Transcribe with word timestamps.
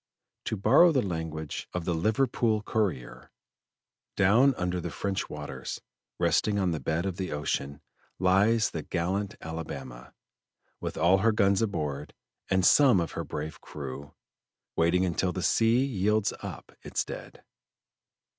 To 0.45 0.57
borrow 0.57 0.91
the 0.91 1.03
language 1.05 1.69
of 1.75 1.85
the 1.85 1.93
Liverpool 1.93 2.63
Courrier: 2.63 3.29
"Down 4.17 4.55
under 4.55 4.81
the 4.81 4.89
French 4.89 5.29
waters, 5.29 5.79
resting 6.17 6.57
on 6.57 6.71
the 6.71 6.79
bed 6.79 7.05
of 7.05 7.17
the 7.17 7.31
ocean, 7.31 7.81
lies 8.17 8.71
the 8.71 8.81
gallant 8.81 9.35
Alabama, 9.41 10.15
with 10.79 10.97
all 10.97 11.19
her 11.19 11.31
guns 11.31 11.61
aboard, 11.61 12.15
and 12.49 12.65
some 12.65 12.99
of 12.99 13.11
her 13.11 13.23
brave 13.23 13.61
crew, 13.61 14.15
waiting 14.75 15.05
until 15.05 15.31
the 15.31 15.43
sea 15.43 15.85
yields 15.85 16.33
up 16.41 16.71
its 16.81 17.05
dead." 17.05 17.43